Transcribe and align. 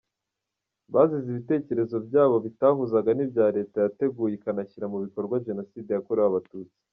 Bazize 0.93 1.27
ibitekerezo 1.31 1.95
byabo 2.07 2.35
bitahuzaga 2.45 3.09
n’ibya 3.13 3.47
leta 3.55 3.77
yateguye 3.85 4.33
ikanashyira 4.35 4.85
mu 4.91 4.97
bikorwa 5.03 5.43
Jenoside 5.47 5.89
yakorewe 5.91 6.27
Abatutsi. 6.31 6.77